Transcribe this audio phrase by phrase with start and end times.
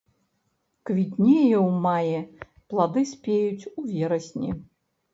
[0.89, 2.17] Квітнее ў маі,
[2.75, 4.49] плады спеюць у верасні.